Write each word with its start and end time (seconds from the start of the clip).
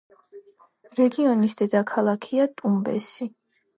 რეგიონის 0.99 1.55
დედაქალაქია 1.61 2.49
ტუმბესი. 2.63 3.33